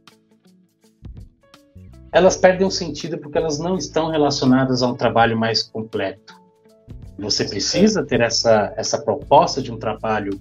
[2.11, 6.33] elas perdem o sentido porque elas não estão relacionadas a um trabalho mais completo.
[7.19, 10.39] Você precisa ter essa, essa proposta de um trabalho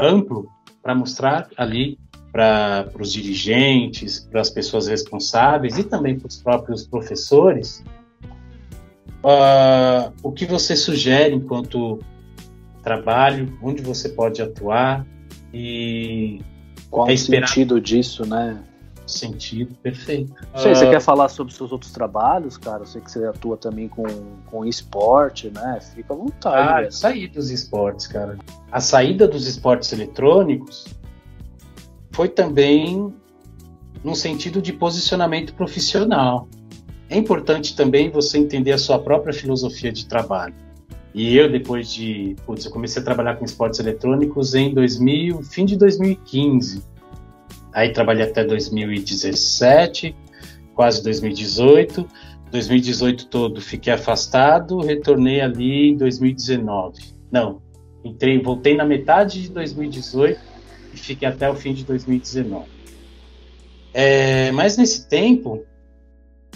[0.00, 0.48] amplo
[0.84, 1.98] para mostrar ali
[2.30, 7.82] para os dirigentes, para as pessoas responsáveis e também para os próprios professores
[9.24, 11.98] uh, o que você sugere enquanto
[12.82, 15.06] trabalho, onde você pode atuar
[15.52, 16.42] e
[16.90, 18.62] qual é o sentido disso, né?
[19.06, 20.32] Sentido, perfeito.
[20.56, 22.82] Sei, uh, você quer falar sobre seus outros trabalhos, cara?
[22.82, 24.04] Eu sei que você atua também com,
[24.46, 25.78] com esporte, né?
[25.94, 26.86] Fica à vontade.
[26.86, 28.38] Ah, sair dos esportes, cara.
[28.72, 30.86] A saída dos esportes eletrônicos
[32.12, 33.12] foi também
[34.02, 36.48] num sentido de posicionamento profissional.
[37.08, 40.54] É importante também você entender a sua própria filosofia de trabalho.
[41.14, 42.34] E eu, depois de.
[42.44, 46.82] Putz, eu comecei a trabalhar com esportes eletrônicos em 2000, fim de 2015.
[47.74, 50.14] Aí trabalhei até 2017,
[50.74, 52.06] quase 2018.
[52.52, 57.02] 2018 todo fiquei afastado, retornei ali em 2019.
[57.32, 57.60] Não,
[58.04, 60.40] entrei, voltei na metade de 2018
[60.92, 62.66] e fiquei até o fim de 2019.
[63.92, 65.64] É, mas nesse tempo,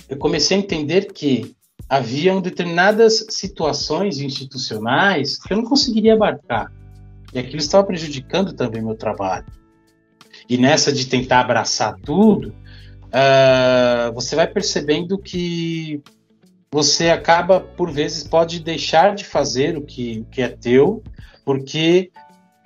[0.09, 1.57] eu comecei a entender que
[1.89, 6.73] haviam determinadas situações institucionais que eu não conseguiria abarcar.
[7.35, 9.58] E aquilo estava prejudicando também meu trabalho.
[10.49, 12.55] E nessa de tentar abraçar tudo,
[13.09, 16.03] uh, você vai percebendo que
[16.71, 21.03] você acaba, por vezes, pode deixar de fazer o que, o que é teu,
[21.45, 22.11] porque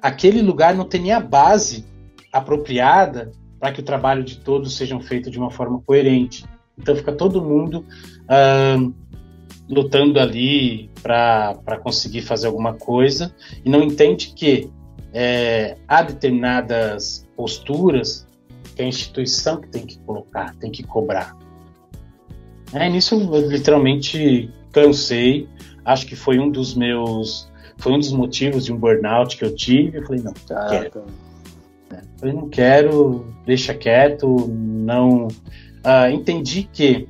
[0.01, 1.85] aquele lugar não tem nem a base
[2.33, 3.31] apropriada
[3.61, 6.45] para que o trabalho de todos seja feito de uma forma coerente.
[6.77, 7.85] Então fica todo mundo
[8.25, 8.93] uh,
[9.69, 14.69] lutando ali para conseguir fazer alguma coisa e não entende que
[15.13, 18.25] é, há determinadas posturas
[18.77, 21.37] que a instituição que tem que colocar, tem que cobrar.
[22.73, 25.49] É, nisso eu literalmente cansei.
[25.85, 29.53] Acho que foi um dos meus foi um dos motivos de um burnout que eu
[29.53, 29.99] tive.
[29.99, 31.05] Eu falei, não, não quero.
[31.91, 35.27] É, eu não quero, deixa quieto, não.
[35.83, 37.09] Ah, entendi que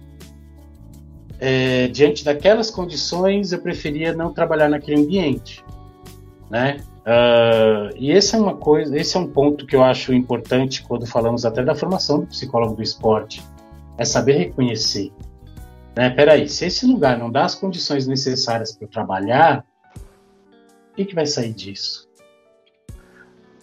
[1.38, 5.62] é, diante daquelas condições eu preferia não trabalhar naquele ambiente,
[6.50, 6.78] né?
[7.02, 11.04] Uh, e esse é uma coisa, esse é um ponto que eu acho importante quando
[11.04, 13.42] falamos até da formação do psicólogo do esporte,
[13.98, 15.12] é saber reconhecer,
[15.96, 16.10] né?
[16.10, 19.66] Peraí, se esse lugar não dá as condições necessárias para trabalhar,
[20.92, 22.08] o que, que vai sair disso?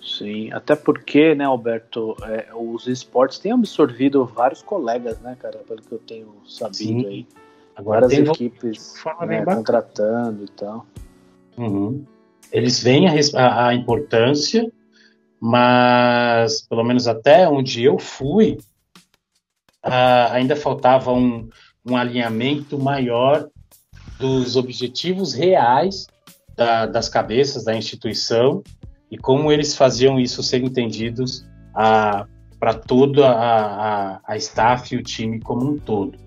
[0.02, 5.82] Sim, até porque, né, Alberto, é, os esportes têm absorvido vários colegas, né, cara, pelo
[5.82, 7.06] que eu tenho sabido Sim.
[7.06, 7.28] aí.
[7.76, 8.94] Agora Várias equipes
[9.26, 10.86] né, contratando e tal.
[11.58, 12.04] Uhum.
[12.52, 14.72] Eles veem a, a importância,
[15.40, 18.58] mas pelo menos até onde eu fui,
[20.32, 21.48] ainda faltava um,
[21.86, 23.48] um alinhamento maior
[24.20, 26.08] dos objetivos reais
[26.56, 28.62] da, das cabeças da instituição
[29.10, 35.04] e como eles faziam isso ser entendidos para toda a, a, a staff e o
[35.04, 36.18] time como um todo.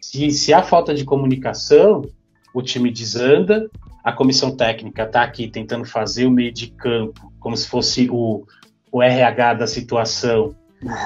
[0.00, 2.02] Se, se há falta de comunicação,
[2.54, 3.70] o time desanda,
[4.02, 8.44] a comissão técnica está aqui tentando fazer o meio de campo como se fosse o,
[8.90, 10.54] o RH da situação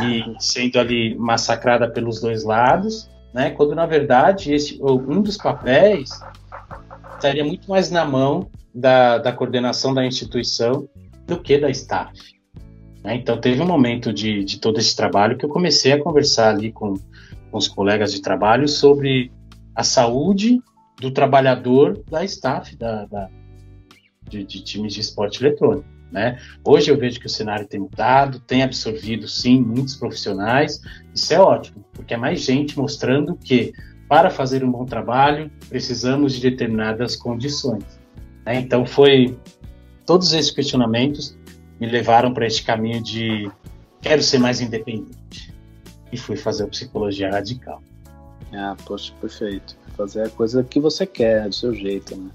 [0.03, 3.51] e sendo ali massacrada pelos dois lados, né?
[3.51, 6.11] Quando na verdade esse, um dos papéis
[7.15, 10.89] estaria muito mais na mão da, da coordenação da instituição
[11.27, 12.19] do que da staff.
[13.03, 13.17] Né?
[13.17, 16.73] Então teve um momento de, de todo esse trabalho que eu comecei a conversar ali
[16.73, 16.95] com,
[17.51, 19.33] com os colegas de trabalho sobre
[19.75, 20.61] a saúde
[21.01, 23.29] do trabalhador da staff da, da
[24.29, 25.87] de, de, times de esporte eletrônico.
[26.11, 26.39] Né?
[26.65, 30.81] Hoje eu vejo que o cenário tem mudado, tem absorvido sim muitos profissionais,
[31.15, 33.73] isso é ótimo, porque é mais gente mostrando que
[34.09, 37.85] para fazer um bom trabalho precisamos de determinadas condições.
[38.45, 38.61] Né?
[38.61, 39.37] Então foi
[40.05, 41.37] todos esses questionamentos
[41.81, 43.51] me levaram para este caminho de
[44.01, 45.53] quero ser mais independente
[46.13, 47.83] e fui fazer psicologia radical.
[48.55, 49.77] Ah, poxa, perfeito.
[49.97, 52.31] Fazer a coisa que você quer, do seu jeito, né?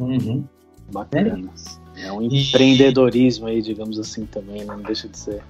[0.00, 0.44] Uhum.
[0.92, 1.50] Bacana.
[1.96, 4.66] É, é um empreendedorismo aí, digamos assim, também, né?
[4.66, 5.42] não deixa de ser.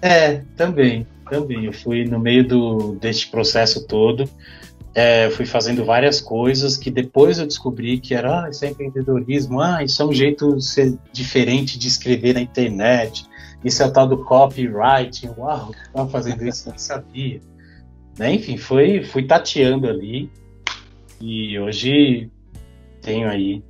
[0.00, 1.64] É, também, também.
[1.64, 4.28] Eu fui no meio do, deste processo todo,
[4.94, 9.60] é, fui fazendo várias coisas que depois eu descobri que era, ah, isso é empreendedorismo,
[9.60, 13.24] ah, isso é um jeito de ser diferente de escrever na internet,
[13.64, 17.40] isso é o tal do copywriting, uau, estava fazendo isso, não sabia.
[18.18, 18.34] Né?
[18.34, 20.30] Enfim, foi, fui tateando ali
[21.20, 22.30] e hoje
[23.02, 23.62] tenho aí,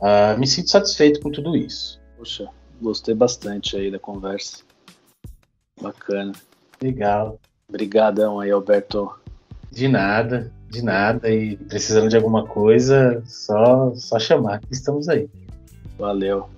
[0.00, 2.00] uh, me sinto satisfeito com tudo isso.
[2.16, 2.48] Poxa,
[2.80, 4.62] gostei bastante aí da conversa.
[5.80, 6.32] Bacana.
[6.80, 7.38] Legal.
[7.68, 9.10] Obrigadão aí, Alberto.
[9.70, 11.28] De nada, de nada.
[11.30, 14.60] E precisando de alguma coisa, só, só chamar.
[14.70, 15.28] Estamos aí.
[15.98, 16.48] Valeu.